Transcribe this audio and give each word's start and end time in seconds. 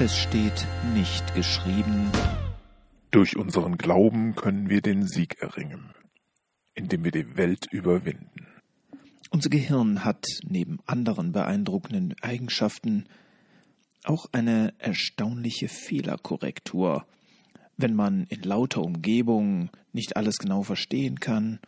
Es 0.00 0.18
steht 0.18 0.66
nicht 0.92 1.36
geschrieben. 1.36 2.10
Durch 3.12 3.36
unseren 3.36 3.78
Glauben 3.78 4.34
können 4.34 4.68
wir 4.68 4.80
den 4.80 5.06
Sieg 5.06 5.40
erringen, 5.40 5.94
indem 6.74 7.04
wir 7.04 7.12
die 7.12 7.36
Welt 7.36 7.68
überwinden. 7.70 8.48
Unser 9.30 9.50
Gehirn 9.50 10.04
hat 10.04 10.26
neben 10.42 10.80
anderen 10.86 11.30
beeindruckenden 11.30 12.16
Eigenschaften 12.22 13.04
auch 14.02 14.26
eine 14.32 14.74
erstaunliche 14.78 15.68
Fehlerkorrektur. 15.68 17.06
Wenn 17.76 17.94
man 17.94 18.24
in 18.24 18.42
lauter 18.42 18.82
Umgebung 18.82 19.70
nicht 19.92 20.16
alles 20.16 20.38
genau 20.38 20.64
verstehen 20.64 21.20
kann, 21.20 21.60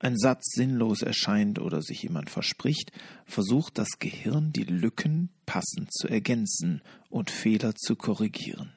ein 0.00 0.16
Satz 0.18 0.54
sinnlos 0.54 1.02
erscheint 1.02 1.58
oder 1.58 1.82
sich 1.82 2.02
jemand 2.02 2.30
verspricht, 2.30 2.90
versucht 3.26 3.78
das 3.78 3.98
Gehirn 3.98 4.52
die 4.52 4.64
Lücken 4.64 5.28
passend 5.46 5.92
zu 5.92 6.08
ergänzen 6.08 6.82
und 7.10 7.30
Fehler 7.30 7.74
zu 7.74 7.96
korrigieren. 7.96 8.72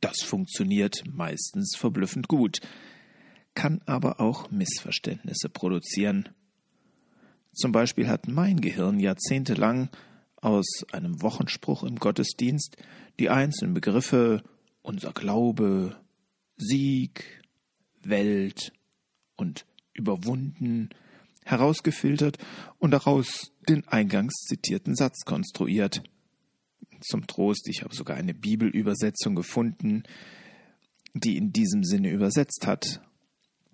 Das 0.00 0.18
funktioniert 0.22 1.02
meistens 1.06 1.74
verblüffend 1.76 2.28
gut, 2.28 2.60
kann 3.54 3.80
aber 3.86 4.20
auch 4.20 4.50
Missverständnisse 4.50 5.48
produzieren. 5.48 6.28
Zum 7.54 7.72
Beispiel 7.72 8.06
hat 8.06 8.28
mein 8.28 8.60
Gehirn 8.60 9.00
jahrzehntelang 9.00 9.88
aus 10.36 10.84
einem 10.92 11.22
Wochenspruch 11.22 11.82
im 11.82 11.96
Gottesdienst 11.96 12.76
die 13.18 13.30
einzelnen 13.30 13.72
Begriffe 13.72 14.42
unser 14.82 15.12
Glaube, 15.12 15.96
Sieg, 16.58 17.42
Welt 18.02 18.72
und 19.36 19.66
überwunden 19.92 20.90
herausgefiltert 21.44 22.38
und 22.78 22.90
daraus 22.90 23.52
den 23.68 23.86
eingangs 23.88 24.34
zitierten 24.48 24.96
Satz 24.96 25.24
konstruiert. 25.24 26.02
Zum 27.00 27.26
Trost, 27.26 27.68
ich 27.68 27.82
habe 27.82 27.94
sogar 27.94 28.16
eine 28.16 28.34
Bibelübersetzung 28.34 29.34
gefunden, 29.34 30.02
die 31.14 31.36
in 31.36 31.52
diesem 31.52 31.84
Sinne 31.84 32.10
übersetzt 32.10 32.66
hat. 32.66 33.00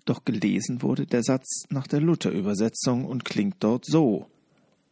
Doch 0.05 0.25
gelesen 0.25 0.81
wurde 0.81 1.05
der 1.05 1.23
Satz 1.23 1.63
nach 1.69 1.87
der 1.87 2.01
Luther-Übersetzung 2.01 3.05
und 3.05 3.25
klingt 3.25 3.63
dort 3.63 3.85
so. 3.85 4.29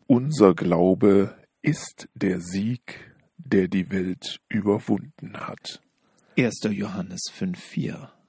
Unser 0.08 0.56
Glaube 0.56 1.35
ist 1.61 2.09
der 2.16 2.39
Sieg, 2.41 3.13
der 3.38 3.67
die 3.67 3.91
Welt 3.91 4.39
überwunden 4.50 5.38
hat. 5.38 5.81
1. 6.38 6.61
Johannes 6.72 7.23
5,4 7.38 8.20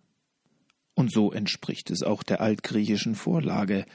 Und 0.94 1.12
so 1.12 1.32
entspricht 1.32 1.90
es 1.90 2.02
auch 2.02 2.22
der 2.22 2.40
altgriechischen 2.40 3.14
Vorlage. 3.14 3.86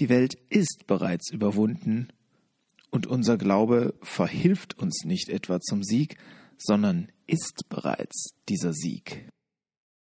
Die 0.00 0.08
Welt 0.08 0.34
ist 0.48 0.86
bereits 0.86 1.30
überwunden, 1.30 2.08
und 2.90 3.06
unser 3.06 3.36
Glaube 3.36 3.94
verhilft 4.02 4.78
uns 4.78 5.04
nicht 5.04 5.28
etwa 5.28 5.60
zum 5.60 5.82
Sieg, 5.82 6.16
sondern 6.56 7.12
ist 7.26 7.68
bereits 7.68 8.30
dieser 8.48 8.72
Sieg. 8.72 9.28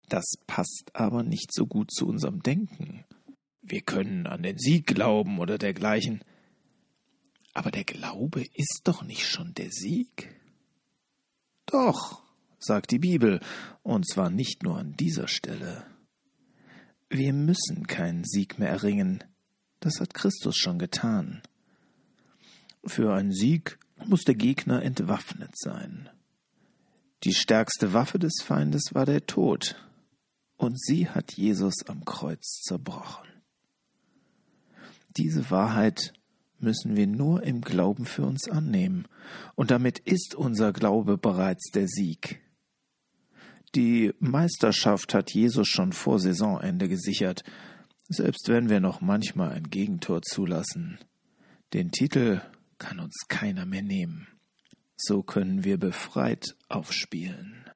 Das 0.10 0.26
passt 0.48 0.92
aber 0.94 1.24
nicht 1.24 1.54
so 1.54 1.68
gut 1.68 1.92
zu 1.92 2.08
unserem 2.08 2.42
Denken. 2.42 3.06
Wir 3.62 3.82
können 3.82 4.26
an 4.28 4.44
den 4.44 4.58
Sieg 4.58 4.88
glauben 4.88 5.40
oder 5.40 5.58
dergleichen. 5.58 6.24
Aber 7.54 7.72
der 7.72 7.84
Glaube 7.84 8.44
ist 8.56 8.82
doch 8.86 9.04
nicht 9.04 9.26
schon 9.26 9.54
der 9.54 9.72
Sieg? 9.72 10.36
Doch, 11.68 12.24
sagt 12.60 12.92
die 12.92 13.00
Bibel, 13.00 13.40
und 13.84 14.08
zwar 14.08 14.30
nicht 14.30 14.64
nur 14.64 14.78
an 14.78 14.96
dieser 14.98 15.28
Stelle. 15.28 15.86
Wir 17.14 17.34
müssen 17.34 17.88
keinen 17.88 18.24
Sieg 18.24 18.58
mehr 18.58 18.70
erringen, 18.70 19.22
das 19.82 20.00
hat 20.00 20.14
Christus 20.14 20.56
schon 20.56 20.80
getan. 20.80 21.42
Für 22.86 23.14
einen 23.14 23.34
Sieg 23.34 23.78
muss 24.06 24.22
der 24.22 24.36
Gegner 24.36 24.82
entwaffnet 24.82 25.52
sein. 25.58 26.10
Die 27.26 27.34
stärkste 27.34 27.92
Waffe 27.92 28.18
des 28.18 28.36
Feindes 28.42 28.94
war 28.94 29.06
der 29.06 29.26
Tod, 29.26 29.76
und 30.56 30.80
sie 30.80 31.10
hat 31.10 31.34
Jesus 31.34 31.86
am 31.86 32.06
Kreuz 32.06 32.62
zerbrochen. 32.62 33.28
Diese 35.18 35.52
Wahrheit 35.52 36.14
müssen 36.60 36.96
wir 36.96 37.08
nur 37.08 37.44
im 37.44 37.60
Glauben 37.60 38.06
für 38.06 38.24
uns 38.24 38.48
annehmen, 38.48 39.06
und 39.56 39.70
damit 39.70 40.00
ist 40.00 40.34
unser 40.34 40.72
Glaube 40.72 41.18
bereits 41.18 41.72
der 41.72 41.90
Sieg. 41.90 42.42
Die 43.74 44.14
Meisterschaft 44.20 45.14
hat 45.14 45.34
Jesus 45.34 45.70
schon 45.70 45.94
vor 45.94 46.20
Saisonende 46.20 46.90
gesichert, 46.90 47.44
selbst 48.10 48.50
wenn 48.50 48.70
wir 48.70 48.82
noch 48.82 49.00
manchmal 49.00 49.54
ein 49.54 49.70
Gegentor 49.70 50.22
zulassen. 50.22 51.00
Den 51.74 51.92
Titel 51.92 52.42
kann 52.78 53.00
uns 53.00 53.28
keiner 53.30 53.66
mehr 53.66 53.82
nehmen. 53.82 54.28
So 54.98 55.24
können 55.24 55.64
wir 55.64 55.78
befreit 55.78 56.58
aufspielen. 56.68 57.71